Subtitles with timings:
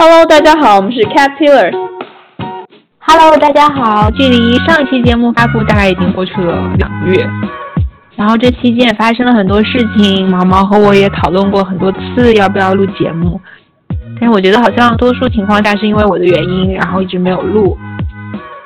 [0.00, 1.74] Hello，大家好，我们是 Cat Pillars。
[3.00, 7.28] Hello，大家好，距离上一期节目发布大概已经过去了两个月，
[8.14, 13.40] 然后这期间也发生了很多事情，毛毛和我也讨论过很多次要不要录节目，
[14.20, 17.76] 但是我觉得好像多数情况下是因为我的原因，然后一直没有录。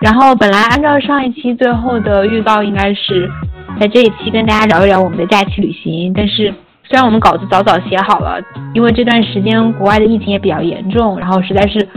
[0.00, 3.26] 然后本来按照上一期最后的预告，应该是
[3.80, 6.52] 在这一期跟大家聊一聊我们的假期旅行，但是。
[6.84, 8.38] 虽然我们稿子早早写好了，
[8.74, 11.88] 因为这段时间国外的疫情也比较严重，然后实在是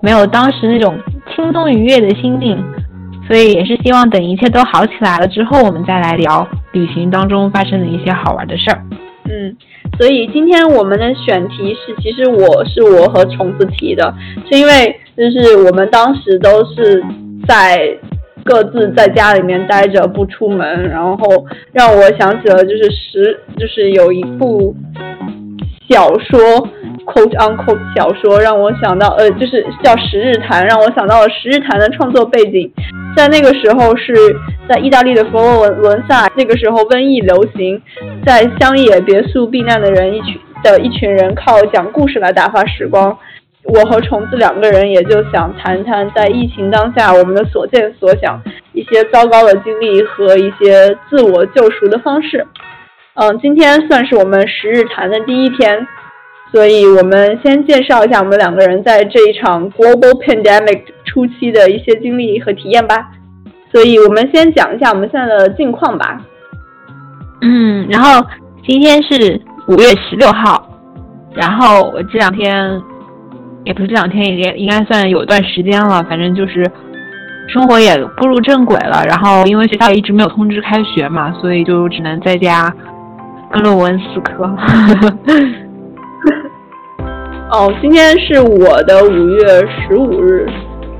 [0.00, 0.98] 没有当时那种
[1.34, 2.60] 轻松愉悦的心境，
[3.28, 8.82] 所以也是希望等一切都好起来了之后，我们再来聊旅行当中发生的一些好玩的事儿。
[9.26, 9.56] 嗯，
[9.98, 14.12] 所以今天我们的选题是，其实我是我和虫子提的，
[14.50, 17.04] 是因为就是我们当时都是
[17.46, 17.96] 在。
[18.44, 24.74] 各自在家里面待着不出门，然后让我想起了就是十就是有一部
[25.88, 26.38] 小说
[27.06, 32.70] ，quote unquote 小说，让我想到呃就是叫《十日谈》，让我想到了《十日谈》的创作背景，
[33.16, 34.14] 在那个时候是
[34.68, 37.80] 在意大利的佛罗伦萨，那个时候瘟疫流行，
[38.26, 43.16] 在乡野别墅避难的人一群的一群人靠讲故事来打发时光。
[43.66, 48.38] 我和虫子两个人也就想谈谈在疫情当下我们的所见所想，
[48.74, 52.46] 一些糟糕的经历和一些自我救赎的方式。
[53.14, 55.86] 嗯，今天算是我们十日谈的第一天，
[56.52, 63.08] 所以我们先介绍一下我们两个人在这一场 global pandemic 初期的一些经历和体验吧。
[63.72, 66.20] 所以我们先讲一下我们现在的近况吧。
[67.40, 68.24] 嗯，然后
[68.66, 70.68] 今天是五月十六号，
[71.34, 72.82] 然后我这两天。
[73.64, 76.02] 也不是这两天，也应该算有一段时间了。
[76.08, 76.64] 反正就是
[77.48, 79.02] 生活也步入正轨了。
[79.08, 82.72] 然后因为学校一直没有通知开学嘛，所以就只能在家
[83.50, 84.44] 跟论文死磕。
[87.52, 89.46] 哦，今天是我的五月
[89.86, 90.46] 十五日，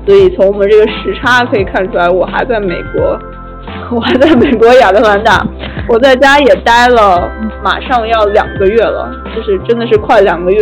[0.05, 3.19] 所以从我们这个时差可以看出来，我还在美国，
[3.91, 5.45] 我还在美国亚特兰大。
[5.89, 7.29] 我在家也待了，
[7.63, 10.61] 马上要两个月了，就是真的是快两个月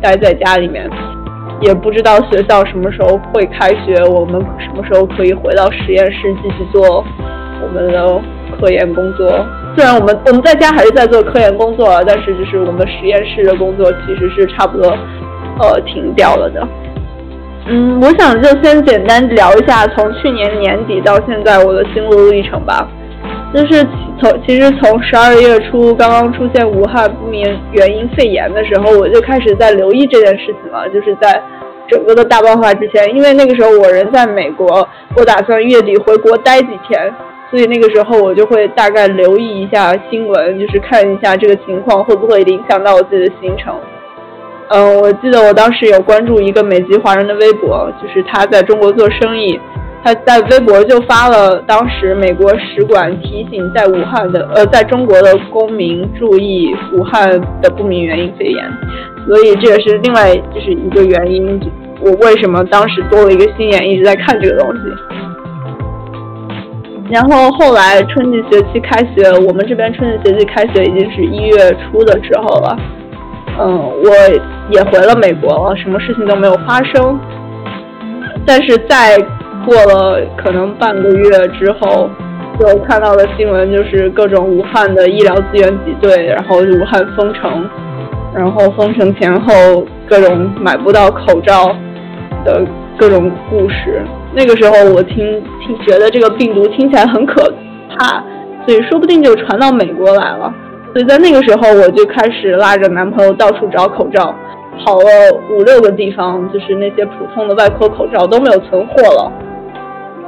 [0.00, 0.88] 待在家里面。
[1.62, 7.04] 也不知道学校什么时候会开学，我们什么时候可以回到实验室继续做
[7.62, 8.20] 我们的
[8.58, 9.30] 科研工作。
[9.76, 14.90] 虽然我们我们在家还是在做科研工作，但是就是我们实验室的工作其实是差不多
[15.60, 16.68] 呃停掉了的。
[17.68, 22.88] 嗯，我想就先简单聊一下从去年年底到现在我的心路历程吧。
[23.52, 23.86] 就是
[24.18, 30.88] 从其实从十二月初刚刚出现武汉不明原因肺炎的时候，我就开始在留意这件事情了。
[30.88, 31.42] 就是在
[31.86, 37.12] 整个的大爆发之前，因为那个时候我人在美国，我打算月底回国待几天，
[37.50, 43.74] 所以那个时候我就会大概留意一下新闻，就是看一下这个情况会不会影响到我自己的行程。
[44.68, 49.60] 嗯，我记得我当时有关注一个美籍华人的微博，就是他在中国做生意。
[50.04, 57.30] 他在微博就发了当时美国使馆提醒在武汉的呃在中国的公民注意武汉
[57.62, 58.64] 的不明原因肺炎，
[59.26, 61.60] 所以这也是另外就是一个原因，
[62.00, 64.80] 我为什么当时多了一个心眼一直在看这个东西。
[67.08, 72.76] 然后后来春季学期开学，我们这边春季学期开学已经是一月初的时候了，
[73.60, 74.10] 嗯，我
[74.70, 77.20] 也回了美国了，什么事情都没有发生，
[78.44, 79.16] 但是在。
[79.64, 82.08] 过了可能半个月之后，
[82.58, 87.68] 就看到的新闻就是各种武汉的医疗资源挤兑，然后武汉封城，
[88.34, 91.74] 然后封城前后各种买不到口罩
[92.44, 92.62] 的
[92.98, 94.02] 各种故事。
[94.34, 95.16] 那个时候我听
[95.60, 97.52] 听觉得这个病毒听起来很可
[97.96, 98.22] 怕，
[98.66, 100.52] 所以说不定就传到美国来了。
[100.92, 104.34] 所以在那个时候我就开始拉着男朋友到处找口罩，
[104.84, 105.06] 跑了
[105.50, 109.32] 五六个地方，就是那些普通的外科口罩都没有存货了。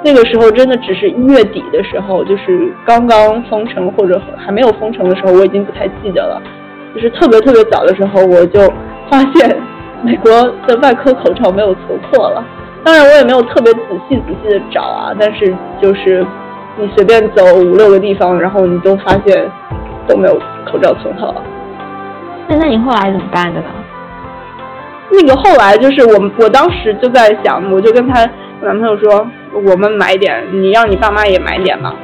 [0.06, 6.42] 那个时候真的只是一月底的时候，就是刚刚封城或者还没有封城的时候，我已经不太记得了。
[6.94, 8.60] 就是特别特别早的时候，我就
[9.10, 9.56] 发现
[10.02, 10.30] 美国
[10.66, 12.44] 的外科口罩没有存货了。
[12.84, 16.22] 当然，我也没有特别仔细仔细的找啊，但是就是
[16.78, 19.50] 你随便走五六个地方，然后你都发现
[20.06, 20.38] 都没有
[20.70, 21.42] 口罩存货了。
[22.46, 23.66] 那那你后来怎么办的呢？
[25.10, 28.20] 那个后来就是我我当时就在想，我就跟他
[28.60, 29.26] 男朋友说。
[29.64, 31.94] 我们买点，你让你爸妈也买点嘛。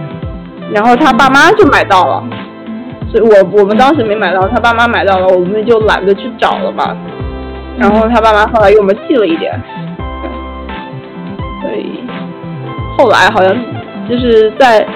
[0.72, 2.22] 然后他爸妈就买到了，
[3.10, 6.96] 所以我我们当时没买到，他爸妈买到了，我们就懒得去找了嘛。
[7.76, 9.60] 然后他爸妈后来给我们寄了一点，
[11.60, 12.04] 所以
[12.96, 13.56] 后来好像
[14.08, 14.86] 就是在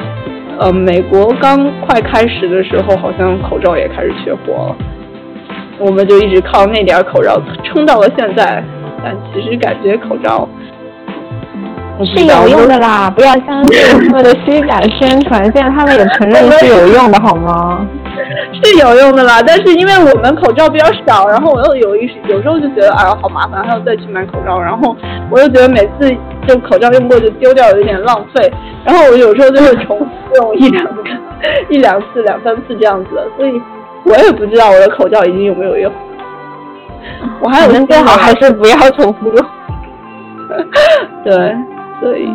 [0.58, 4.76] 呃美国刚快开始的时候，好像口罩也开始缺货了，
[5.78, 8.62] 我们就一直靠那点口罩撑到了现在。
[9.02, 10.48] 但其实感觉口罩
[12.02, 15.44] 是有用的啦，不要相信他们的虚假宣传。
[15.52, 17.86] 现在他们也承认是有用的，好吗？
[18.62, 24.96] 是有用的啦，但是因为我们口罩比较少，然后我又有一有时候就觉得哎呀好麻烦，还要再去买口罩，然后
[25.30, 26.10] 我又觉得每次
[26.48, 28.52] 就口罩用过就丢掉，有点浪费，
[28.84, 30.06] 然后我有时候就会重复
[30.36, 31.02] 用一两个、
[31.68, 33.60] 一两次、两三次这样子，所以
[34.04, 35.92] 我也不知道我的口罩已经有没有用。
[37.40, 39.46] 我还有最好还是不要重复用。
[41.24, 41.34] 对，
[42.00, 42.28] 所以，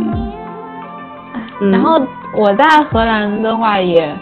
[1.72, 2.02] 然后
[2.36, 4.16] 我在荷兰的话也。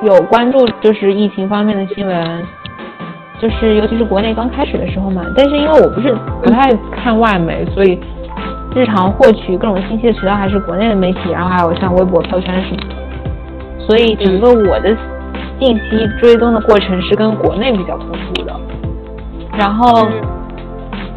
[0.00, 2.46] 有关注就是疫情方面的新闻，
[3.40, 5.24] 就是尤其是国内刚开始的时候嘛。
[5.36, 7.98] 但是因为我不是不太看外媒，所以
[8.76, 12.94] 日常获取各种信息的渠道还是国内的媒体，然后还有像微博、朋友圈什么的。
[13.88, 14.96] 所以整个我的
[15.58, 18.54] 信息追踪的过程是跟国内比较丰富的。
[19.58, 20.06] 然后，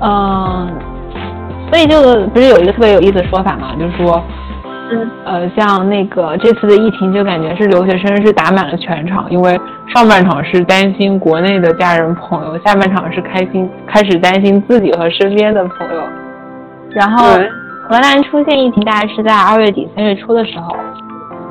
[0.01, 0.67] 嗯，
[1.71, 4.21] 所以就不是有一个特别有意思的说法嘛，就是说。
[4.93, 9.57] 嗯呃，像那个这次的疫情，就感觉是留学生是打满了全场，因为
[9.87, 16.03] 上半场是担心国内的家人朋友，下半场是开心开始担心自己和身边的朋友。
[16.89, 17.23] 然后
[17.87, 20.75] 荷兰出现疫情大概是在二月底三月初的时候，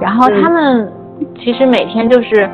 [0.03, 0.93] 然后他们
[1.43, 2.47] 其实每天就是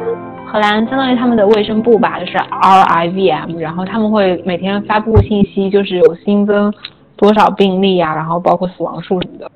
[0.46, 6.72] 荷兰相当于他们的卫生部吧，就是 RIVM，然后他们会每天发布信息，就是有新增
[7.16, 9.50] 多少病例啊，然后包括死亡数什么的。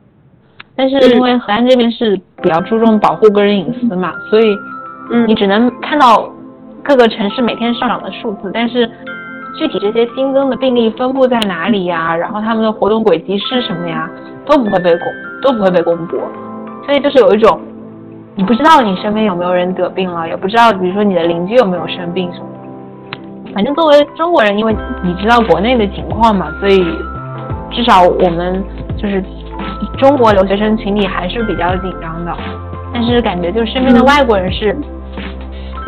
[0.77, 4.57] 但是因为荷兰这边是比较注重保护个人隐私嘛，所以，
[5.27, 6.27] 你只能看到
[6.83, 8.89] 各个城市每天上涨的数字，但是
[9.59, 14.09] 具体这些新增的病例分布在哪里呀，然后他们的活动轨迹是什么呀，
[14.47, 15.01] 都不会被公
[15.43, 16.17] 都不会被公布，
[16.87, 17.61] 所以就是有一种
[18.37, 26.83] 你不知道你身边有没有人得病了，也不知道比如说你的邻居有没有生病什么的，反正作为中国人，因为你知道国内的情况嘛，所以
[27.71, 28.63] 至少我们
[28.97, 29.23] 就是。
[29.99, 32.33] 中国留学生群体还是比较紧张的，
[32.93, 34.75] 但是感觉就身边的外国人是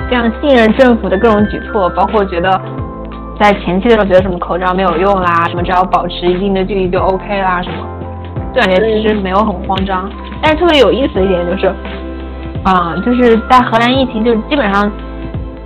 [0.08, 2.60] 非常信任政府的各种举措，包括觉得
[3.40, 7.76] 在前期的时候觉得什么口罩没有用啦，什么只要保持一定的距离就 OK 啦，什么，
[8.54, 10.08] 就感觉其实没有很慌张。
[10.42, 11.74] 但是特别有意思的一点就是，
[12.64, 14.90] 啊，就是在荷兰疫情就基本上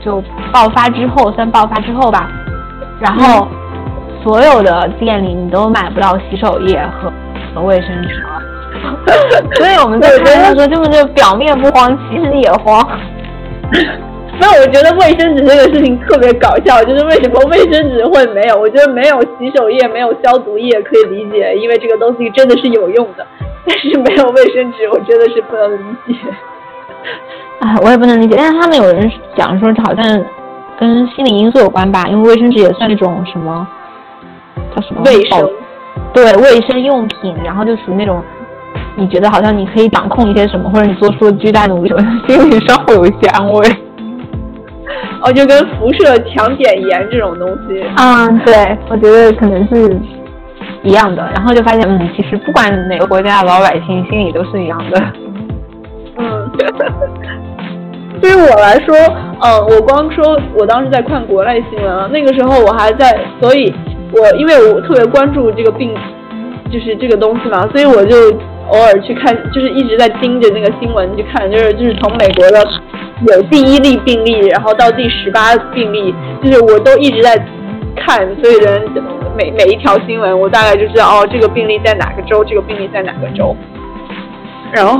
[0.00, 0.22] 就
[0.52, 2.28] 爆发之后，算爆发之后吧，
[3.00, 3.48] 然后
[4.26, 7.12] 所有的店里你都买不到洗手液和
[7.54, 7.62] 和。
[7.62, 8.08] 卫生纸，
[9.56, 12.86] 所以我们在看的时候，根本就表面不慌，其实也慌。
[14.38, 18.58] 那我觉得卫生纸这个事情特别搞笑，就是为什么卫生纸会没有？
[18.58, 23.24] 我觉得没有洗手液、没有消毒液可以理解，因为这个东西真的是有用的。
[23.64, 26.18] 但是没有卫生纸，我真的是不能理解。
[27.60, 28.34] 哎，我也不能理解。
[28.36, 30.24] 但是他们有人讲说，好像
[30.78, 33.66] 跟心理因素有关吧，因为卫生纸也算一种什么
[34.76, 35.50] 叫什么卫生。
[36.12, 38.22] 对卫生用品，然后就属于那种，
[38.96, 41.90] 你觉得好像你可以掌控一些什么，或者你做出了巨大努力，
[42.26, 43.68] 心理上会有一些安慰。
[45.22, 47.84] 哦，就跟辐射强碘盐这种东西。
[47.96, 49.98] 嗯，对，我觉得可能是
[50.82, 51.22] 一样的。
[51.34, 55.02] 然后就发现，嗯，其实不管哪个国家的老百姓心里都是一样的。
[56.18, 56.50] 嗯，
[58.22, 58.94] 对于我来说，
[59.40, 63.74] 嗯，我光说我当时在看国内新闻，那个时候我还在，所以。
[64.20, 65.94] 我因为我特别关注这个病，
[66.70, 68.16] 就是这个东西嘛，所以我就
[68.70, 72.64] 偶尔去看，就是一直在盯着那个新闻去看，就是就是从美国的
[73.28, 77.36] 有第一例病例，然后到第十八病例，就是我都一直在
[77.96, 78.82] 看，所以人
[79.36, 83.54] 每每一条新闻，我大概就知道哦，这个病例在哪个州，这个病例在哪个州，
[84.72, 84.98] 然后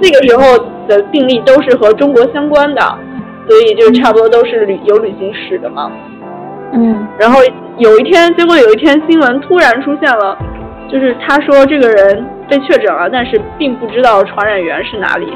[0.00, 2.80] 那个时候的病例都是和中国相关的，
[3.48, 5.90] 所以就差不多都是旅有旅行史的嘛。
[6.72, 7.40] 嗯，然后
[7.78, 10.36] 有一天，结果有一天新闻突然出现了，
[10.88, 15.26] 就是他说这个人被确诊了，但是并不知道传染源是哪里。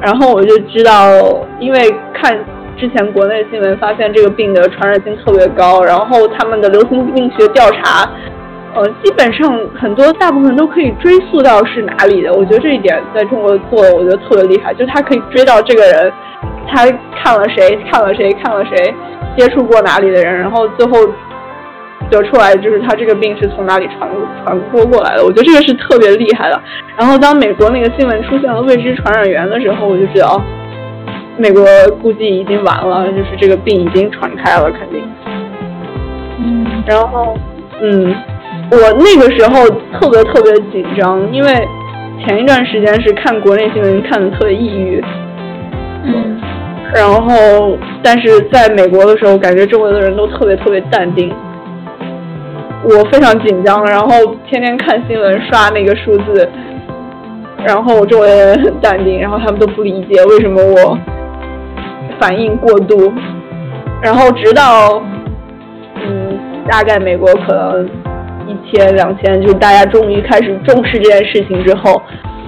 [0.00, 2.38] 然后我就知道，因为看
[2.78, 8.08] 之前国内新闻，发现这个病的传染性特别高，然后他们的流行病学调查，
[8.74, 12.32] 呃，基本上很多大部分都可以追溯到是哪里的。
[12.32, 16.12] 我觉得这一点在中国做的，我觉得特别厉害，就是他可以追到这个人，
[16.68, 16.86] 他
[17.22, 18.94] 看了谁，看了谁，看了谁。
[19.36, 20.98] 接触过哪里的人，然后最后
[22.10, 24.10] 得出来就是他这个病是从哪里传
[24.42, 25.24] 传播过来的。
[25.24, 26.60] 我觉得这个是特别厉害的。
[26.96, 30.42] 然后当美国那个新闻出现了未知传染源的时候，我就知道，
[31.38, 31.64] 美国
[32.02, 35.00] 估计已经完了，就是这个病已经传开了，肯定。
[36.38, 36.66] 嗯。
[36.86, 37.36] 然后，
[37.80, 38.12] 嗯，
[38.70, 41.52] 我那个时候特别特别紧张，因为
[42.24, 45.02] 前一段时间是看国内新闻看的特别抑郁。
[46.04, 46.40] 嗯。
[46.92, 51.32] 然后，但是在美国的时候，感觉周围的人都特别特别淡定。
[52.82, 54.08] 我非常紧张，然后
[54.48, 56.48] 天天看新闻刷那个数字，
[57.64, 60.98] 然后我周围的人很淡定，然后他们都不理解为什么我
[62.18, 63.12] 反应过度，
[64.02, 65.00] 然后直到
[65.94, 67.88] 嗯，大概美国可能
[68.50, 72.02] 一千两千，就大家终于开始重视这件事情之后，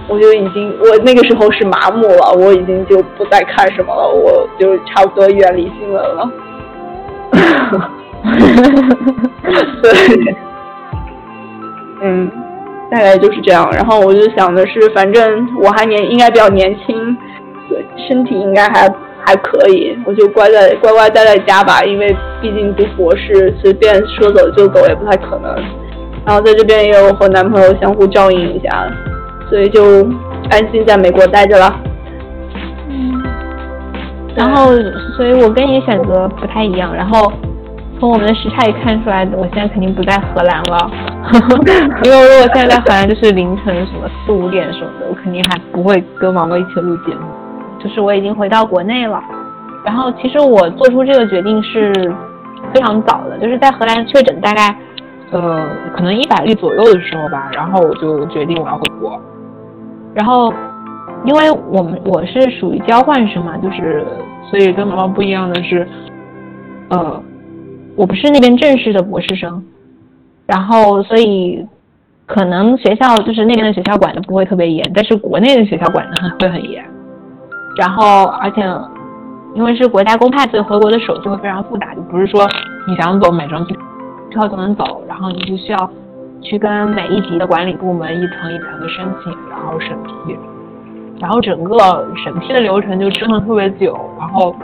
[0.08, 6.28] 我就已经我那个时候是麻木了，我已经就不再看什么了，我就差不多远离新闻了。
[9.82, 9.90] 对，
[12.02, 12.30] 嗯，
[12.90, 13.70] 大概就是这样。
[13.72, 17.16] 然后我就想的是，反正我还年应该比较年轻，
[17.68, 18.88] 对，身体应该还
[19.24, 21.82] 还可以，我就乖在乖乖待在家吧。
[21.84, 25.56] 因为毕竟读博士，随便说走就走也不太可能。
[26.26, 28.86] 然后在这边也有和男朋友相互照应一下，
[29.48, 30.04] 所以就
[30.50, 31.74] 安心在美国待着了。
[32.88, 33.22] 嗯，
[34.36, 34.72] 然后，
[35.16, 36.94] 所以我跟你选择不太一样。
[36.94, 37.32] 然后。
[38.00, 40.90] 从我们的时差也看出来，我现在肯定不在荷兰了，
[42.02, 47.20] 因为如果现在在荷兰，就是凌晨什么四五点什么的，我肯定还不会跟毛毛一起录节目。
[47.78, 49.22] 就是我已经回到国内了，
[49.84, 51.92] 然后其实我做出这个决定是
[52.74, 54.76] 非常早的，就是在荷兰确诊大概
[55.32, 59.20] 呃可能一百例左右的时候吧，然后我就决定我要回国。
[60.14, 60.52] 然后
[61.24, 64.06] 因为我们我是属于交换生嘛，就是
[64.50, 65.88] 所以跟毛毛不一样的是，
[66.90, 67.22] 呃。
[67.94, 69.62] 我不是那边正式的博士生，
[70.46, 71.62] 然后所以
[72.24, 76.82] 可能学校就是那边的学校管的不会特别严，但是国内的学校管的会很严。
[77.76, 78.62] 然后而且
[79.54, 82.48] 因为是国家公派，所以回国的手续会非常复杂，就不是说
[82.88, 83.76] 你想走买张机
[84.32, 85.90] 票就能走，然后你就需要
[86.42, 90.36] 去跟每一级的管理部门一层一层的申请，然后审批，
[91.20, 91.78] 然后整个
[92.24, 94.54] 审批的流程就真的特别久，然后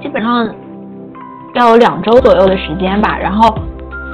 [0.00, 0.48] 基本上。
[1.52, 3.52] 要有两周左右的时间吧，然后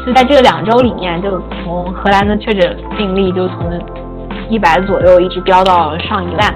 [0.07, 3.79] 就在这两周里面，就从荷兰的确诊病例就从
[4.49, 6.55] 一百左右一直飙到上一万，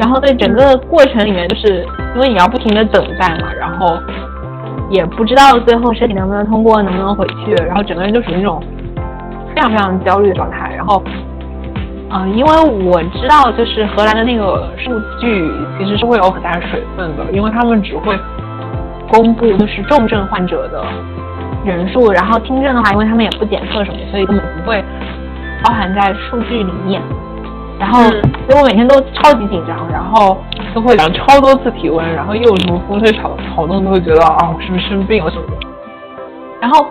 [0.00, 3.98] 然后在整个过程里面，就是因为你要不停的等待嘛，然后
[4.90, 8.62] 也不知道最后申请能不能通过，能不能回去，然后整个人就属于那种
[9.54, 10.72] 非常非常焦虑的状态。
[10.76, 11.02] 然后，
[12.10, 12.50] 嗯，因为
[12.84, 14.90] 我知道就是荷兰的那个数
[15.20, 18.18] 据其实是会有很大水分的，因为他们只会。
[19.08, 20.84] 公布就是重症患者的
[21.64, 24.84] 人数，然后轻症的话，因为他们也不检测什么，所以根本不会
[25.62, 27.00] 包含在数据里面。
[27.78, 28.02] 然后，
[28.48, 30.38] 所以我每天都超级紧张，然后
[30.74, 35.66] 都会量超多次体温，然后又有什么风吹草草动，都会觉得啊，我是不是生病了什么的。
[36.60, 36.86] 然后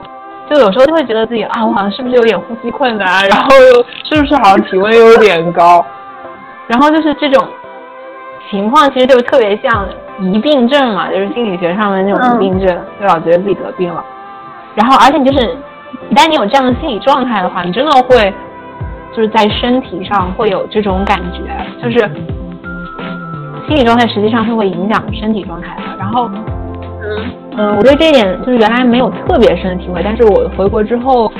[0.49, 5.83] 就有时候就会觉得自己啊，我好像是不是有点呼吸困难， 然后又是不是好像体温又有点高，
[6.67, 7.47] 然后就是这种
[8.49, 9.85] 情况，其实就特别像。
[10.21, 12.69] 疑病症嘛，就是心理学上面那种疑病症，
[13.01, 14.01] 就老觉得自己得病了。
[14.73, 15.57] 然后，而且就是，
[16.09, 18.33] 一旦你有这样的心理状态的话，你真的会，
[19.15, 21.41] 就是在身体上会有这种感觉，
[21.81, 21.99] 就是
[23.67, 25.83] 心理状态实际上是会影响身体状态的。
[25.97, 31.31] 然后，嗯嗯，我对这一点就是原来没有特别深的体会，但是我回国之后，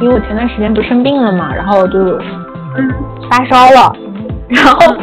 [0.00, 2.18] 因为我前段时间不是生病了嘛，然后就
[3.28, 3.94] 发烧了，
[4.48, 4.96] 然后。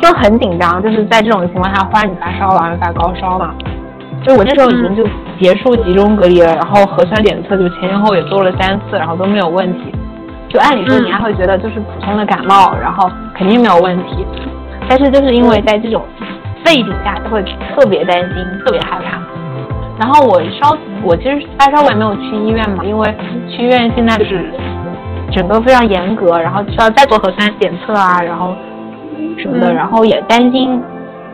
[0.00, 3.52] 就很紧张，就是在这种情况下，忽然你发烧了，又发高烧嘛。
[4.24, 5.04] 就我那时候已经就
[5.40, 9.92] 结束集中隔离了，然后核酸检测就前前后也做了三次，然后都没有问题。
[10.48, 14.26] 就按理说你还会觉得就是普通的感冒，然后肯定没有问题。
[14.88, 16.02] 但是就是因为在这种
[16.64, 19.18] 背景下，就会特别担心，特别害怕。
[19.98, 23.14] 然后我烧，我其实发烧我也没有去医院嘛，因为
[23.48, 24.50] 去医院现在就是
[25.30, 28.54] 整个非常严格，然后需要再做核酸检测啊，然后。
[29.40, 30.80] 什么的，然后也担心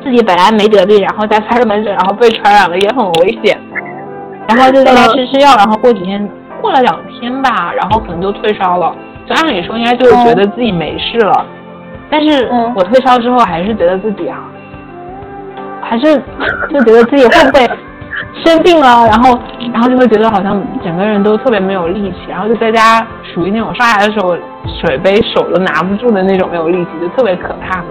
[0.03, 3.59] 自己本来没得病，然后再发热门诊，然后被传染了也很危险。
[4.49, 6.27] 然后就在家吃吃药，然后过几天，
[6.65, 8.95] 过了两天吧，然后可能就退烧了。
[9.27, 11.45] 就按理说应该就是觉得自己没事了，
[12.09, 14.39] 但是我退烧之后还是觉得自己啊，
[15.83, 16.17] 还是
[16.71, 17.69] 就觉得自己会不会
[18.45, 19.39] 生病了， 然后
[19.73, 24.35] 然后就会觉得好像整个人都特别没有力气，然后就在家属于那种刷牙的时候。
[24.81, 27.83] 水杯手都拿不住的那种，没有力气，就特别可怕。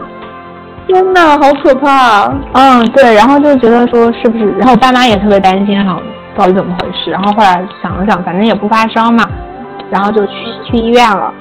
[0.88, 2.32] 天呐，好可怕！
[2.54, 6.00] 嗯，对，然后就觉得说是不是，然后我爸妈也特别担心哈，
[6.36, 7.12] 到底怎么回事？
[7.12, 9.24] 然后后来想了想，反正也不发烧嘛，
[9.90, 10.34] 然后就去
[10.66, 11.34] 去医院了。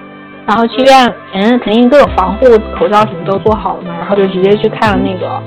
[0.44, 2.46] 然后去医院，嗯，肯定都有防护
[2.76, 5.40] 口罩什么都做好了嘛，然后就直接去看了那个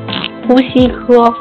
[0.47, 1.33] 呼吸科。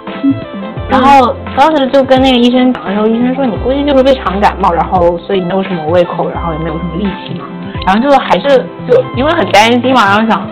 [0.90, 7.46] 然后当时就跟那个医生讲的时候，医生说你估计就是胃肠感冒，然后所以没有什么胃口，然后也没有什么力气嘛。
[7.86, 8.58] 然后就还是
[8.88, 10.46] 就因为很担心嘛，然后想，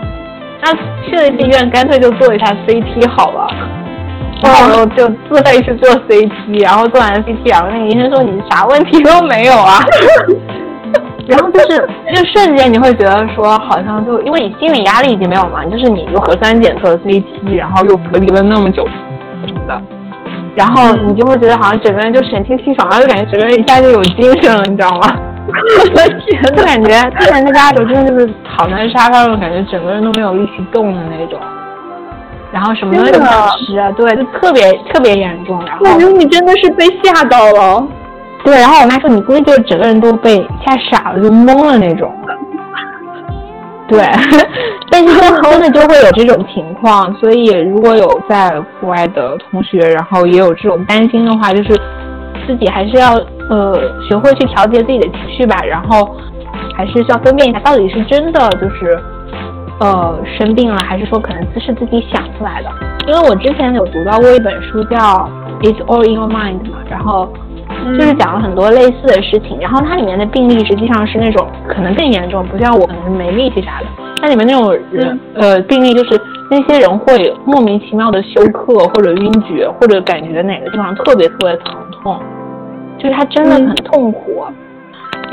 [0.61, 0.73] 那
[1.05, 3.47] 去了医院干脆就做一下 CT 好了。
[4.43, 9.79] 然后就自费去做 CT，然后做完 CT，然后那个医生说你啥问题都没有啊。
[11.25, 11.77] 然后就是
[12.13, 18.85] 就瞬间你会觉得说好像就因为你心理压力已经没有嘛，就是你又核酸检测 CT，然后又隔离了那么久
[19.45, 19.81] 什么的，
[20.53, 25.15] 然后你就会觉得好像整个人就神清气爽，然后就感觉整个人一下就有精神了，你知道吗？
[25.47, 31.39] 我的天，就感觉之前在家的时候真的就是躺在沙发上，感觉整个人都没有力气动的那种，
[32.53, 35.59] 然后什么东西都吃啊，对，就特别特别严重。
[35.65, 37.87] 然后感觉你真的是被吓到了。
[38.43, 42.13] 对，然后我妈说你估计就整个人都被吓傻了，就懵了那种。
[43.89, 43.99] 对，
[44.89, 51.69] 但是真的就会有这种情况，所以如果有在国外的同学，然后也有这种担心的话，就是
[52.47, 53.15] 自己还是要
[53.49, 56.15] 呃学会去调节自己的情绪吧，然后
[56.75, 58.99] 还是需要分辨一下到底是真的就是
[59.79, 62.69] 呃生病了，还是说可能是自己想出来的。
[63.07, 64.97] 因为我之前有读到过一本书叫
[65.61, 67.31] 《It's All in Your Mind》嘛，然后。
[67.97, 73.85] 就是讲了很多类似的事情，然后它里面的病例实际上是那种可能更严重，不像我可能没力气啥的。
[74.21, 82.19] 它里面那种人呃病例就是那些人会莫名其妙的休克或者晕厥，或者感觉哪个地方特别特别疼痛，
[82.99, 84.45] 就是他真的很痛苦，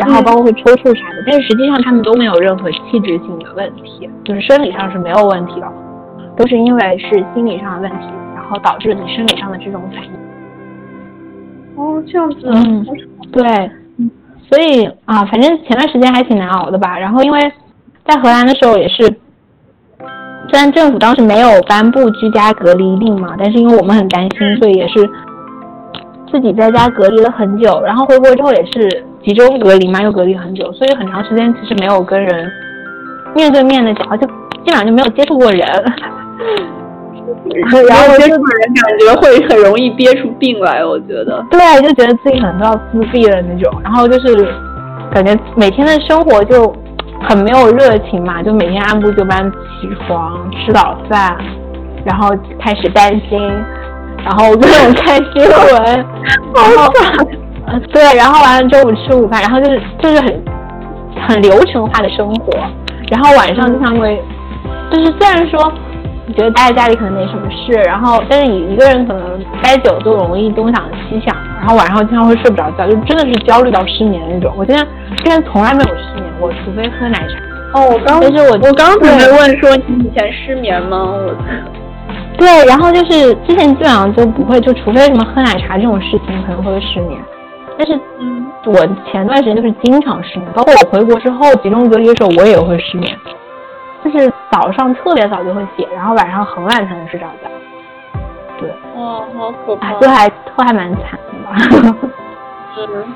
[0.00, 1.22] 然后包括会抽搐啥的。
[1.26, 5.66] 但是实际上他们都没有任何器质性的问题，就是生理上是没有问题的，
[6.36, 10.10] 都是因为是心理上的问题，然后导致你生理上的这种反应。
[11.76, 12.84] 哦，这样子，嗯，
[13.32, 13.70] 对，
[14.48, 16.98] 所以啊，反正前段时间还挺难熬的吧。
[16.98, 17.40] 然后因为
[18.04, 19.04] 在荷兰的时候也是，
[20.48, 25.08] 虽然政府当时没有颁布居家隔离令嘛，但是因为我们很担心，所以也是
[26.30, 27.80] 自己在家隔离了很久。
[27.84, 32.50] 然后回国之后也是集中隔离嘛，又隔离很久，所以很长时间其实没有跟人
[33.34, 35.60] 面对面的讲话，就基本上就没有接触过人。
[37.52, 41.44] 然后接触的人感觉会很容易憋出病来，我觉得。
[41.50, 43.80] 对，就觉得自己可能都要自闭了那种。
[43.82, 44.48] 然后就是
[45.12, 46.72] 感觉每天的生活就
[47.28, 51.36] 很没有热情嘛，就每天按部就班起床、吃早饭，
[52.04, 53.38] 然后开始担心，
[54.24, 56.06] 然后各种看新闻，
[56.54, 56.92] 然后
[57.92, 60.42] 对，然后完了中午吃午饭，然后就是就是很
[61.28, 62.52] 很流程化的生活。
[63.10, 64.22] 然后晚上经常会，
[64.90, 65.72] 就是虽然说
[66.26, 66.34] 你。
[66.36, 74.54] 觉得待在家里可能没什么事，然后但是你一个人可能待久就容易东想西想，然后晚上经常会睡不着觉，就真的是焦虑到失眠那种。
[74.56, 74.86] 我现在
[75.24, 77.80] 现在从来没有失眠，我除非喝奶茶。
[77.80, 80.98] 哦，我刚但是我我刚准备问说你以前失眠吗？
[81.00, 81.34] 我
[82.40, 87.20] 对，然后就是之前基本上就不会，就除非什么喝奶茶这种事情可能会失眠，
[87.76, 88.74] 但是嗯，我
[89.12, 93.14] 前段时间就是经常失眠，包括我回国之后集中隔离的时候我也会失眠。
[94.02, 97.50] 就是早上特别早就会醒，然后晚上很晚才能睡着觉。
[98.58, 99.92] 对，哇，好可怕！
[100.00, 101.96] 就还都还蛮惨的吧。
[102.78, 103.14] 嗯，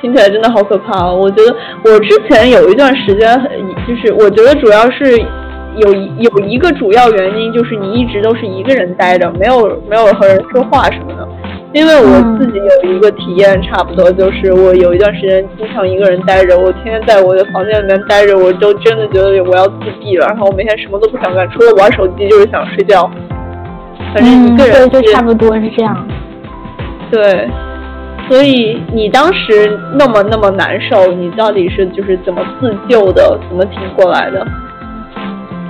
[0.00, 1.06] 听起来真的好可怕。
[1.06, 3.40] 我觉得我之前有一段时间，
[3.86, 5.24] 就是我觉得主要是
[5.76, 11.28] 有有一个主要原因，就是你一直都是一个人待着，没有没有和人说话什么的。
[11.72, 23.10] 因为我自己有一个体验，差不多就是我有一段时间经常一个人待着，我天天在我的房间里面待着，我就真的觉得我要自闭了，然后我每天什么都不想干，除了玩手机就是想睡觉。
[24.14, 26.08] 反正一个人就差不多是这样。
[27.10, 27.46] 对，
[28.30, 34.46] 所以你当时那么那么难受，你到底是就是怎么自救的，怎么挺过来的？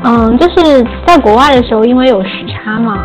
[0.04, 2.98] 嗯，就是在国外的时候，因为有时差嘛。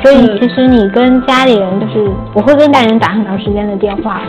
[0.00, 4.20] 所以其实你跟家里人就是我会跟家里人打很长时间的电话，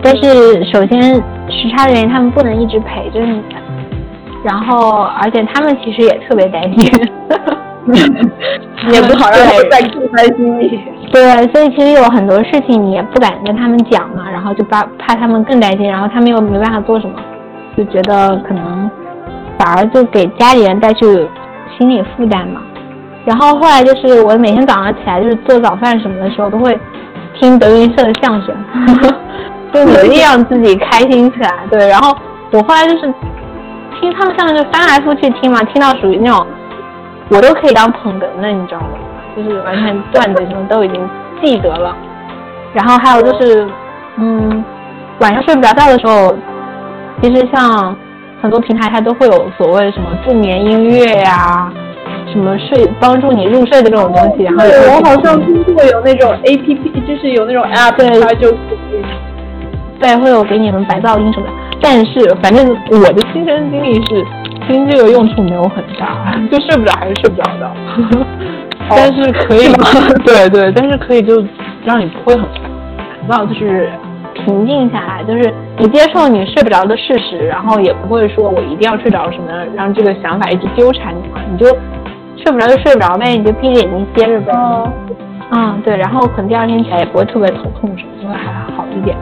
[0.00, 1.02] 但是首先
[1.48, 3.42] 时差的原因，他们不能一直陪着你，
[4.44, 6.88] 然后而且他们其实也特别担心，
[8.92, 10.80] 也不好让他们再更担心你。
[11.10, 17.14] 对，所以其实有很多事情你也不敢跟他们讲嘛，然后就怕怕他们更担心，然后他们又没办法做什么，
[17.76, 18.88] 就觉得可能
[19.58, 21.04] 反而就给家里人带去
[21.76, 22.60] 心理负担嘛。
[23.24, 26.78] 然后后来就是我每天早上起来就是做早饭什么的时候都会
[27.38, 28.54] 听德云社的相声，
[29.72, 31.50] 就努力让自己开心起来。
[31.70, 32.16] 对，然后
[32.52, 33.12] 我后来就是
[34.00, 36.46] 听他们相声就翻来覆去听嘛，听到属于那种
[37.30, 38.88] 我都可以当捧哏的，你知道吗？
[39.36, 41.10] 就是完全段子什么都已经
[41.42, 41.94] 记得了。
[42.72, 43.68] 然后还有就是
[44.16, 44.64] 嗯，
[45.18, 46.32] 晚上睡不着觉的时候，
[47.20, 47.94] 其实像
[48.46, 51.68] 很多平台它都会有所谓什么助眠音乐呀。
[52.30, 58.52] 什么睡帮助你入睡的这种东西，然后我好像听过有那种 A P P，就是有那种 App，它就
[59.98, 61.52] 对会有给你们白噪音什么的。
[61.80, 64.24] 但是反正我的亲身经历是，
[64.68, 67.72] 听这个用处没有很大， 就睡不着还是睡不着的。
[68.90, 69.72] 但是可以，
[70.24, 71.42] 对对，但是可以就
[71.84, 73.90] 让你不会很烦躁，就是
[74.44, 81.66] 平静下来，就是你接受你睡不着的事实，然后也不会说我一定要睡着什么，让这个想法一直纠缠你嘛，你就
[82.36, 84.52] 睡不着就睡不着呗，你就闭着眼睛歇着呗。
[85.52, 89.16] 嗯，对，然后可能第二天起来也不会特别头痛什么，就会还好一点。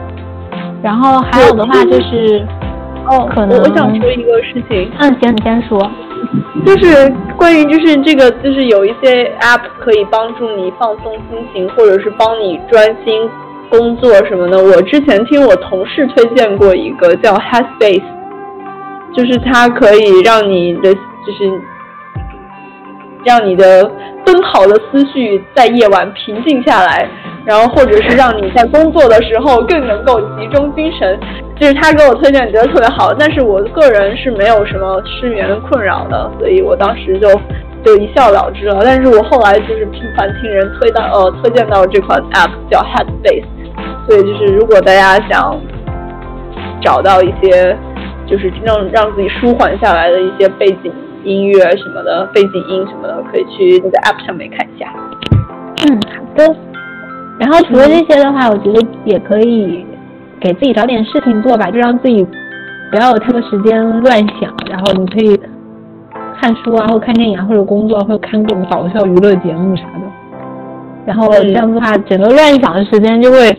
[0.81, 2.45] 然后还有的话就是，
[3.07, 4.91] 哦，可能我想说一个事情。
[4.99, 5.89] 嗯，行，你先说。
[6.65, 13.29] 就是关于就是这个，就是有一些 app 可以帮助你放松心情，或者是帮你专心
[13.77, 14.57] 工作什么的。
[14.57, 18.03] 我之前听我同事推荐过一个叫 Headspace，
[19.15, 21.59] 就是它可以让你的就是
[23.23, 23.83] 让你的
[24.25, 27.09] 奔跑的思绪在夜晚平静下来。
[27.45, 31.15] 然后，或者是让你在工作的时候更能够集中精神，
[31.59, 33.13] 就是他给我推荐，觉得特别好。
[33.13, 37.29] 但是我个人是没有什么失眠的困扰的，所以我当时就
[37.83, 38.79] 就一笑了之了。
[38.83, 43.45] 但是我后来就是频繁听人推到呃推荐到这款 app 叫 Headspace，
[44.07, 45.59] 所以就是如果大家想
[46.81, 47.75] 找到一些
[48.27, 50.91] 就是让让自己舒缓下来的一些背景
[51.23, 54.93] 音乐什么的，背景音什么的，可以去那个 app 上面看一下。
[55.87, 56.55] 嗯，好的。
[57.39, 59.85] 然后除了这些的话，我觉得也可以
[60.39, 62.25] 给自己找点事情做吧，就让自己
[62.91, 64.53] 不要有太多时间乱想。
[64.69, 65.35] 然后你可以
[66.39, 70.05] 看书啊，或看电影啊，或者工作，或者看各种搞笑娱乐节目啥的。
[71.05, 73.55] 然后这样子的话，整个乱想的时间就会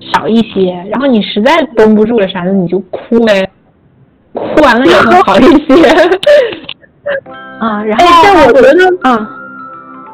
[0.00, 0.72] 少一些。
[0.90, 3.50] 然后你实在绷不住了啥的，你就哭呗，
[4.32, 5.88] 哭完了也会好一些。
[7.60, 9.36] 啊，然后但我觉得啊。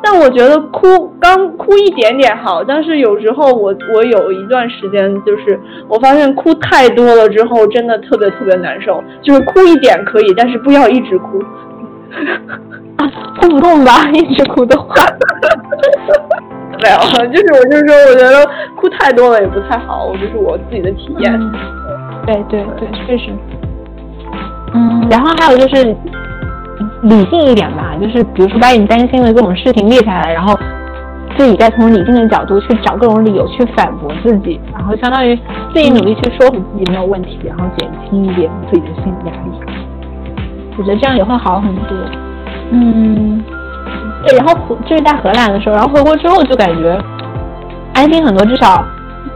[0.02, 0.86] 但我觉得哭
[1.18, 11.42] 刚哭一点点好，但是有时候我我有一段时间就是我发现哭太多了之后真的特别特别难受，就是哭一点可以，但是不要一直哭，
[12.98, 14.08] 啊哭不动吧？
[14.12, 14.94] 一直哭的话，
[16.82, 16.96] 没有，
[17.32, 21.32] 就是我就是说，我觉得哭太多了也不太好，我这是我自己的体验。
[22.26, 23.30] 对对对，确实。
[24.74, 25.96] 嗯，然后还有就是。
[27.02, 30.54] 理性一点吧，就是比如说把你担心的各种事情列下来，然后
[31.36, 35.34] 自己再从理性的角度去找各种理由去反驳自己，然后相当于
[35.72, 39.50] 自己努力去说服自己没有问题，然后减轻一点自己的心理压力。
[40.76, 41.96] 我觉得这样也会好很多。
[42.72, 43.42] 嗯，
[44.26, 44.54] 对，然后
[44.86, 46.98] 就是在荷兰的时候，然后回国之后就感觉
[47.94, 48.84] 安心很多，至少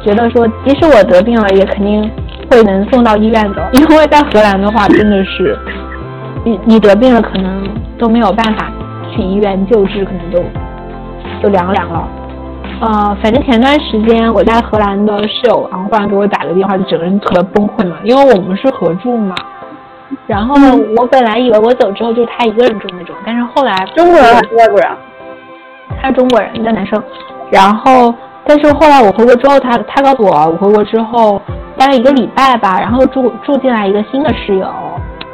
[0.04, 2.10] 觉得说即使我得病了，也肯定
[2.50, 5.58] 会能送到医院的， 因为在荷兰的话真的是。
[6.42, 8.70] 你你得病了，可能都没有办法
[9.12, 10.42] 去医院救治，可能都
[11.42, 12.08] 就凉凉了。
[12.80, 19.34] 呃，反正前段时间我在荷兰的室友，然后忽然给我打个电话，就整个人特别崩溃嘛，因为我们是合住嘛。
[20.26, 20.54] 然后
[20.96, 24.88] 我本来以为我走之后就是他一个人住那种，但是后来中国人还是外国人？
[26.00, 27.02] 他是中国人，一个男生。
[27.50, 31.40] 然后，但是后来我回国之后，他他告诉我，我回国之后
[31.76, 34.68] 待了一个礼拜吧，然后住住进来一个新的室友。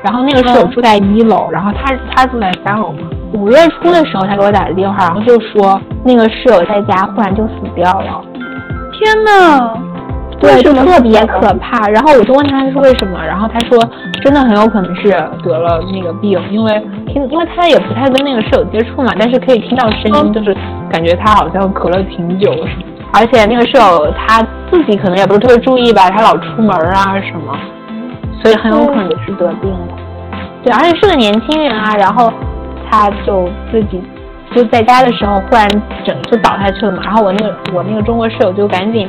[0.02, 3.08] 然后那个室友住在一楼，然后他他住在三楼嘛。
[3.32, 8.22] 五月初的时候，他给我打的电话，然后就说那个室友在家忽然就死掉了。
[8.92, 9.74] 天呐，
[10.38, 11.88] 对，就特别可怕。
[11.88, 13.79] 然后我就问他是为什么，然后他说
[14.22, 15.11] 真的很有可能是
[15.42, 20.57] 得了那个病，因为听，因为他也不太跟那个室友接触嘛，但是可以听到声音，就是
[20.90, 22.55] 感觉他好像咳了挺久。
[23.12, 27.57] 而且那个室友他自己可能也不是特别注意吧，他老出门啊什么。
[28.42, 29.88] 所以很有可能是得病了，
[30.62, 32.31] 对，而且是个年轻人啊，然后
[32.88, 34.01] 他就自己
[34.55, 35.66] 就在家的时候忽然
[36.05, 39.09] 整就倒下去了嘛，然后我那个我那个中国室友就赶紧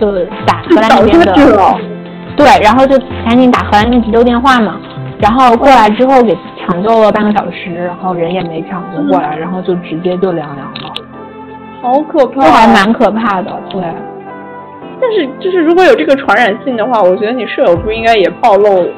[0.00, 0.12] 就
[0.46, 1.34] 打荷兰那边的，
[2.36, 4.76] 对，然后就赶紧打荷兰那边急救电话嘛，
[5.18, 10.92] 然后过来之后给抢救了半个小时，然后人也没抢救过来，然后就直接就凉凉了，
[11.82, 13.82] 好可怕，这还蛮可怕的，对。
[15.00, 18.88] 但是，就是如果有这个传染性的话，我觉得你舍友不应该也暴露。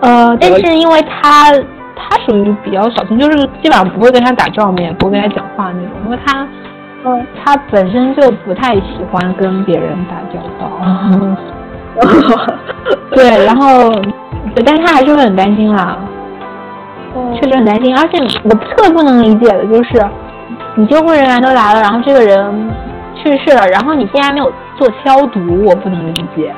[0.00, 1.52] 呃，但是因为他
[1.94, 6.48] 他属于比较小心，就是基本上不会跟他打照面，不会跟他讲话那种，因为他，
[7.04, 10.70] 嗯，他本身就不太喜欢跟别人打交道。
[13.12, 13.90] 对，然后，
[14.64, 15.96] 但是他还是会很担心啦。
[17.34, 20.04] 确实很担心，而且我特别不能理解的就是，
[20.74, 22.70] 你救护人员都来了，然后这个人
[23.14, 24.52] 去世了，然后你竟然没有。
[24.80, 26.54] 做消毒，我不能理解。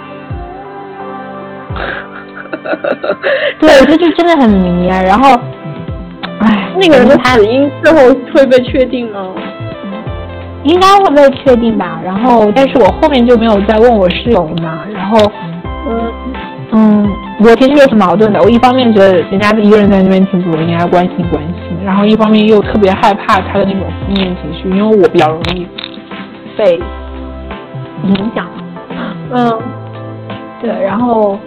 [3.58, 5.02] 对，这就真的很迷啊。
[5.02, 5.36] 然后，
[6.38, 7.98] 唉，那个人的死因最后
[8.32, 9.34] 会被确定吗？
[10.64, 12.00] 应该会被确定吧。
[12.04, 14.80] 然后，但是我后面就没有再问我室友嘛。
[14.92, 15.18] 然后，
[15.88, 16.12] 嗯
[16.72, 17.08] 嗯，
[17.40, 18.40] 我其实也挺矛盾的。
[18.42, 21.76] 我一方面觉得人家一个人在那边挺不容易，应该关心关心。
[21.84, 25.66] 然后一方面又特别害怕他的那种负面情绪，因为我比较容易
[26.56, 26.80] 被
[28.04, 28.46] 影响。
[29.34, 29.58] 嗯，
[30.60, 31.38] 对，然后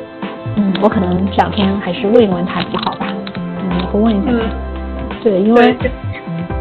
[0.56, 4.32] 嗯，我可能这两天还是问一问他比较好吧，嗯，会问一下。
[4.32, 4.42] 嗯，
[5.24, 5.76] 对，因为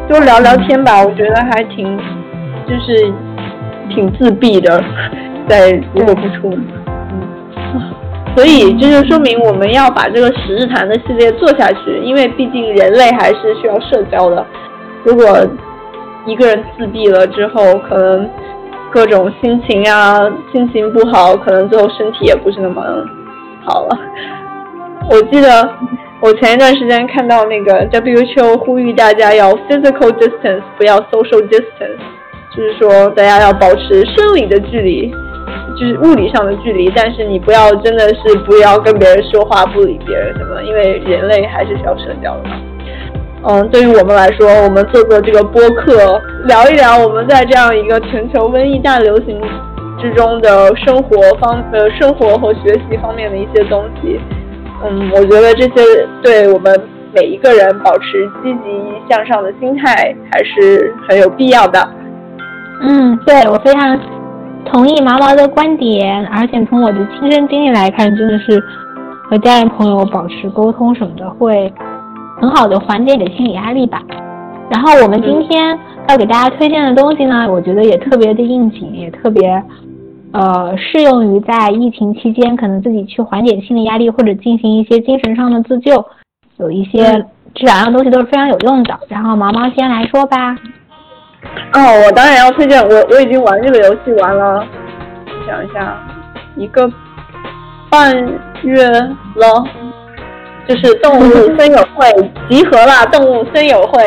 [0.08, 1.98] 就聊聊天吧，我觉得还挺
[2.66, 3.12] 就是
[3.90, 4.82] 挺自闭的，
[5.48, 6.64] 在如果不出门。
[8.36, 14.44] 所以这就说明我们要把这个十日谈的系列做下去，因为毕竟人类还是需要社交的。
[15.04, 15.24] 如果
[16.26, 18.28] 一个人自闭了之后，可能
[18.90, 20.18] 各种心情啊，
[20.52, 22.82] 心情不好，可能最后身体也不是那么
[23.64, 23.98] 好了。
[25.10, 25.68] 我记得
[26.20, 32.00] 我前一段时间看到那个 WHO 呼吁大家要 physical distance，不要 social distance，
[32.56, 35.12] 就是说大家要保持生理的距离。
[35.76, 42.42] 就是物理上的距离，但是你不要真的是不要跟别人说话，不理别人什么，因为人类还是需要社交的。
[43.42, 49.40] 嗯，对于我们来说，我们做做这个播客，聊一聊我们在这样一个全球瘟疫大流行
[50.00, 54.20] 之中的生活方呃生活和学习方面的一些东西。
[54.84, 56.80] 嗯，我觉得这些对我们
[57.12, 61.80] 每一个人保持积极向上的心态还是很有必要的。
[62.80, 63.98] 嗯，对我非常。
[64.66, 68.58] 同意毛毛的观点，而且从我的亲身经历来看，真的是
[69.28, 71.70] 和家人朋友保持沟通什么的，会
[72.40, 74.02] 很好的缓解你的心理压力吧。
[74.70, 79.62] 然后我们今天要给大家推荐的东西呢，我觉得也特别的应景，也特别
[80.32, 86.04] 呃适用于在疫情期间可能自己去缓解心理压力或者进行一些精神上的自救，
[86.56, 88.98] 有一些这两样东西都是非常有用的。
[89.08, 90.56] 然后毛毛先来说吧。
[91.74, 94.64] 哦，我当然要推荐我，我已经玩这个游戏玩了，
[95.44, 95.98] 想一下，
[96.54, 96.88] 一个
[97.90, 98.14] 半
[98.62, 99.64] 月了，
[100.68, 102.08] 就是动物森友会
[102.48, 104.06] 集合啦，动物森友会，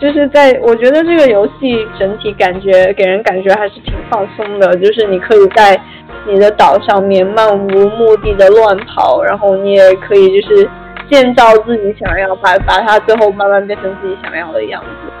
[0.00, 5.80] 就是在我觉得这个游戏整体感觉给人感觉还是挺放松的，就是你可以在
[6.26, 10.68] 你的岛上面漫无目的的乱跑，然后你也可以就是
[11.08, 15.13] 建造自己想要把把它最后慢慢变成自己想要的样子。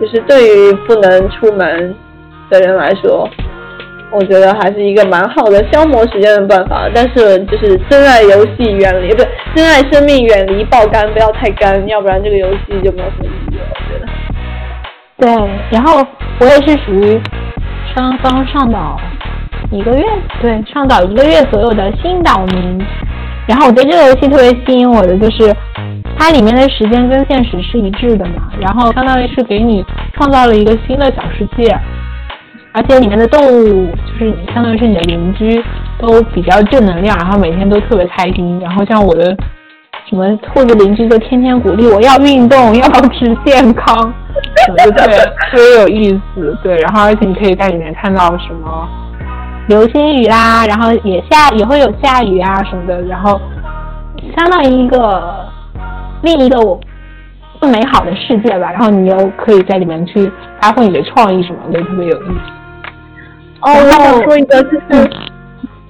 [0.00, 1.94] 就是对于不能出门
[2.50, 3.28] 的人来说，
[4.10, 6.88] 我觉得还是一个蛮好的消磨时间的办法。
[6.94, 9.22] 但是就是珍爱游戏，远离不
[9.54, 13.64] 珍爱生命，远离爆肝，不要太肝，要不然这个游戏就没有什么意义了。
[13.70, 14.06] 我觉得。
[15.18, 15.28] 对，
[15.70, 16.06] 然后
[16.40, 17.20] 我也是属于
[17.94, 19.00] 刚刚上岛
[19.72, 20.04] 一个月，
[20.40, 22.78] 对，上岛一个月左右的新岛民。
[23.46, 25.52] 然后我对这个游戏特别吸引我的就是。
[26.18, 31.74] 它里面的时间跟现实是一致的嘛，然后相当于是给你创造了一个新的小世界，
[32.72, 35.62] 而且里面的动物就是你相当于是你的邻居，
[35.98, 38.58] 都比较正能量，然后每天都特别开心。
[38.60, 39.34] 然后像我的
[40.10, 44.12] 什么兔子邻居就天天鼓励我要运动，要保持健康，
[44.76, 46.58] 对对，特别有意思。
[46.62, 48.88] 对，然后而且你可以在里面看到什么
[49.68, 53.40] 流星雨啦，然后也下也会有下雨啊什么的，然后
[54.36, 55.47] 相当于一个。
[56.22, 56.78] 另一个我
[57.60, 63.60] 更美好的世界吧，然后你又可以在里面去发挥你的创意什么的，特别有意思。
[63.60, 65.10] 哦，我想说一个，就是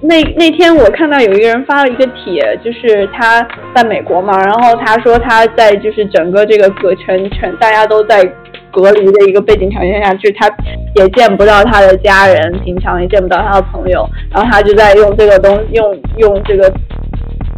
[0.01, 8.23] 那那天我看到有一个人发了一个帖，就是他在美国嘛，然后他说他在就是整个这个隔全全大家都在
[8.71, 10.49] 隔离的一个背景条件下，就是他
[10.95, 16.71] 也见不到他的家人，平常也见不到他的朋友，然后他就在用这个东用用这个。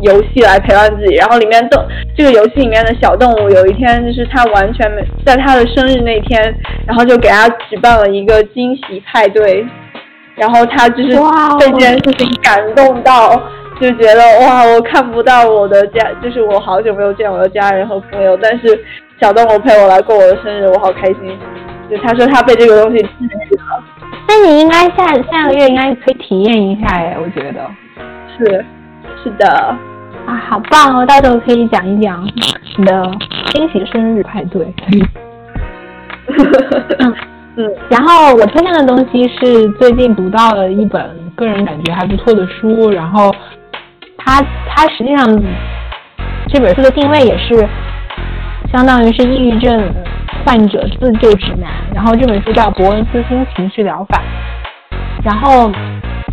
[0.01, 1.83] 游戏来陪伴自己，然后里面动
[2.15, 6.53] 这个游戏里面的小动物，有一天就是他完全没在他的生日那天，
[6.85, 9.65] 然后就给他举办了一个惊喜派对，
[10.35, 11.09] 然后他就是
[11.59, 13.29] 被这件事情感动到，
[13.79, 18.83] 就觉得哇，我看不到我的家，就是我好久没有见我的家人和朋友，但是
[19.21, 21.37] 小动物陪我来过我的生日，我好开心。
[21.89, 23.83] 就他说他被这个东西治愈了，
[24.27, 27.59] 那你应该下下个月应该可以体验一下哎，我觉得
[28.37, 28.65] 是
[29.21, 29.75] 是的。
[30.31, 31.05] 啊，好棒哦！
[31.05, 32.25] 到时候可以讲一讲
[32.77, 33.11] 你的
[33.47, 34.65] 惊喜生日派对。
[37.57, 43.29] 嗯，然后我推荐的东西是最近读到了一本个人感觉还不错的书，然后
[44.17, 45.27] 它它实际上
[46.47, 47.67] 这本书的定位也是
[48.71, 49.93] 相当于是抑郁症
[50.45, 54.17] 患者自救指南，然后这本书叫《伯恩斯新情绪疗法》，
[55.25, 55.69] 然后。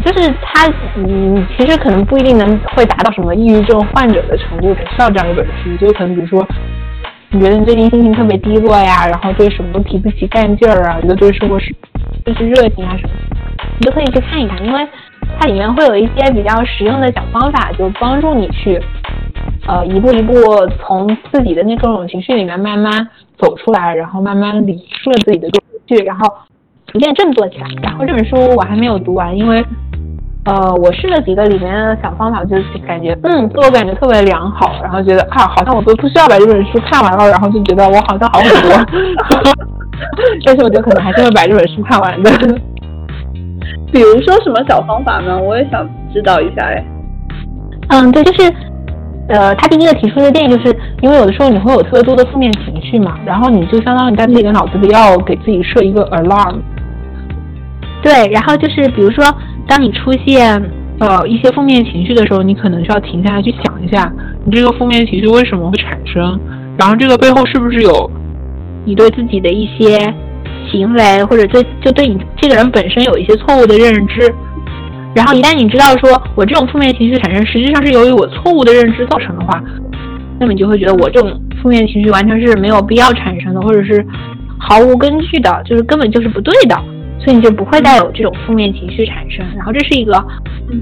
[0.04, 5.76] 就是他，嗯，其实可能不一定能会达到什么抑郁症患者的程度，才需要这样一本书。
[5.78, 6.46] 就可能比如说，
[7.30, 11.74] 你觉得你最近心情特别低落呀，然后对什么都提不起干劲儿啊，觉得对生活是
[12.24, 13.14] 就是热情啊什么，
[13.78, 14.86] 你都可以去看一看，因为
[15.38, 18.80] 它里面会有一些比较实用的小方法，就帮助你去
[19.66, 20.32] 呃一步一步
[20.80, 26.24] 从自己的那种情绪里面慢慢走出来，然后慢慢理顺自己的情绪，然后
[26.86, 27.66] 逐渐振作起来。
[27.82, 29.62] 然后这本书我还没有读完，因为
[30.48, 39.52] 呃我试了几个里面的小方法，就是感觉嗯自我感觉特别良好，然后觉得啊好像我都不需要把这本书看完了，然后就觉得我好像好很多。
[40.46, 42.30] 但是我觉得可能还是会把这本书看完的。
[43.92, 45.38] 比如说什么小方法呢？
[45.38, 46.84] 我也想知道一下哎。
[47.88, 48.52] 嗯，对，就是，
[49.28, 56.56] 呃，他第一个提出的建议就是，因为有的时候你会有特别多的负面情绪嘛，然后你就相当于在自己的脑子里要给自己设一个 alarm。
[58.02, 59.24] 对，然后就是比如说，
[59.68, 60.60] 当你出现
[60.98, 64.10] 呃一些负面情绪的时候，你可能需要停下来去想一下，
[64.44, 66.40] 你这个负面情绪为什么会产生，
[66.78, 68.10] 然后这个背后是不是有
[68.84, 70.12] 你对自己的一些
[70.70, 74.34] 行为，或者对就对你这个人本身有一些错误的认知。
[75.14, 79.62] 然后一旦你知道说我这种负面情绪产生实际上是由于我错误的认知造成的话，
[80.38, 81.30] 那么你就会觉得我这种
[81.62, 84.04] 负面情绪完全是没有必要产生的，或者是
[84.58, 86.76] 毫无根据的，就是根本就是不对的，
[87.18, 89.44] 所以你就不会再有这种负面情绪产生。
[89.56, 90.12] 然后这是一个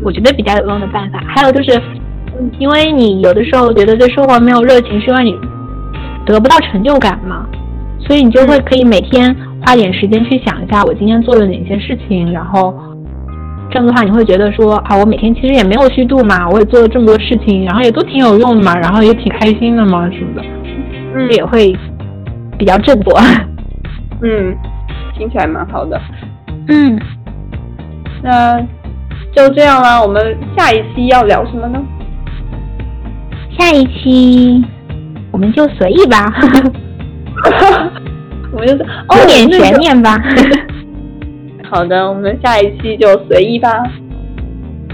[0.02, 1.22] 我觉得比较有用的办法。
[1.26, 1.80] 还有就是，
[2.58, 5.34] 因为你有的时候觉得对生活没有热情，是因为你
[6.24, 7.46] 得不到成就感嘛，
[7.98, 12.74] 所以你就会可以每天花点时间去想一下我今天做了哪些事情，然后。
[13.68, 20.42] 这样的话，你会觉得说啊，我每天其实也没有虚度嘛，我也做了这么多事情，然后也都挺有用的嘛，然后也挺开心的嘛，什么的，
[21.14, 21.76] 嗯，也会
[22.56, 23.18] 比较振作。
[24.22, 24.56] 嗯，
[25.16, 26.00] 听起来蛮好的。
[26.68, 26.98] 嗯，
[28.22, 28.60] 那
[29.34, 31.82] 就这样啦，我们下一期要聊什么呢？
[33.58, 34.64] 下一期
[35.32, 36.32] 我们就随意吧。
[38.52, 40.16] 我们就有点悬念吧。
[41.70, 43.82] 好的，我们下一期就随意吧。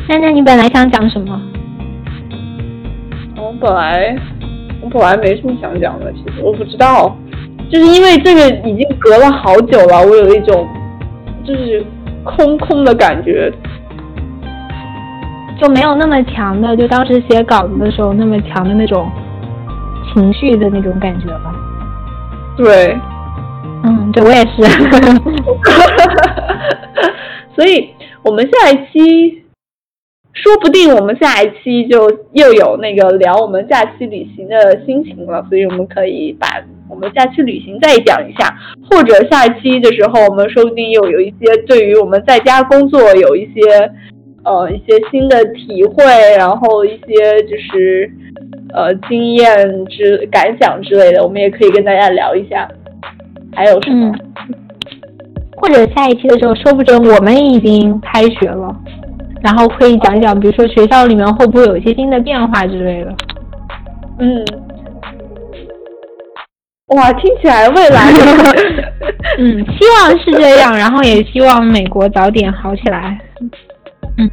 [0.09, 1.41] 那那你本来想讲什么？
[3.37, 4.17] 我本来
[4.81, 7.17] 我本来没什么想讲的，其实我不知道，
[7.73, 10.69] 就是因为这个已经隔了好久了，我有一种
[11.43, 11.83] 就是
[12.23, 13.51] 空空的感觉，
[15.59, 19.11] 就没有那么强的，就当时写稿子的时候那么强的那种
[20.13, 21.55] 情绪的那种感觉吧。
[22.59, 22.95] 对。
[23.85, 24.63] 嗯，对我也是，
[27.57, 27.91] 所以
[28.23, 29.42] 我们下一期，
[30.35, 36.47] 说不定我们下一期就又有那个聊我们假期旅行的心情了，所以我们可以把
[36.88, 38.55] 我们假期旅行再讲一下，
[38.90, 43.61] 或者下一期的时候，我们说不定又有一些对于我们在家工作有一些
[44.45, 46.05] 呃一些新的体会，
[46.38, 48.11] 然后一些就是
[48.73, 52.68] 呃经验之感想之类的，我们也可以跟大家聊一下。
[53.55, 54.11] 还有什么？
[55.57, 58.75] 或者下一期的时候，说不准我们已经开学了，
[59.43, 63.15] 然后可以讲讲，比如说学校里面会不会有一些新的变化之类的。
[64.19, 64.45] 嗯，
[66.97, 68.13] 哇，听起来未来，
[69.39, 73.19] 嗯，希望是这样，然后也希望美国早点好起来。
[74.19, 74.31] 嗯，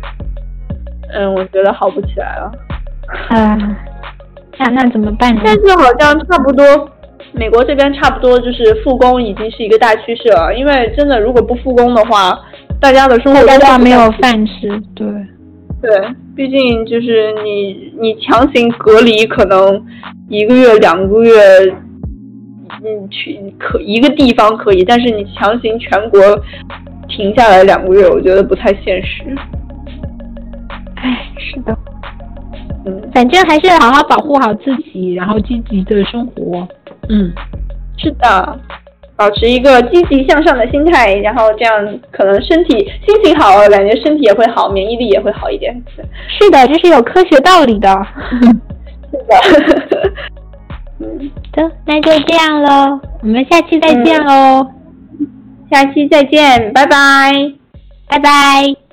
[1.13, 2.51] 嗯，我觉得好不起来了。
[3.29, 3.57] 啊，
[4.59, 5.41] 那那怎么办呢？
[5.43, 6.63] 但是好像差不多。
[7.31, 12.35] 美国这边差不多就是复工已经是一个大趋势了，因为真的如果不复工的话，
[12.79, 14.69] 大家的生活大家没有饭吃。
[14.95, 15.05] 对，
[15.81, 15.89] 对，
[16.35, 19.85] 毕竟就是你你强行隔离，可能
[20.29, 21.33] 一个月两个月，
[22.81, 26.19] 你去可一个地方可以，但是你强行全国
[27.09, 29.23] 停下来两个月，我觉得不太现实。
[30.95, 31.77] 哎，是的，
[32.85, 36.67] 嗯，反正还是好好保护好自己，然后积极的生活。
[37.09, 37.31] 嗯，
[37.97, 38.59] 是的，
[39.19, 45.75] 保持一个积极向上的心态，然后这样可能身体心情好了，感觉身体也会好，免疫力也会好一点。
[46.39, 47.89] 是的，这是有科学道理的。
[49.11, 50.13] 是的。
[51.01, 54.65] 嗯，的，那就这样喽，我们下期再见喽。
[55.69, 57.33] 下期再见，拜拜，
[58.07, 58.88] 拜拜。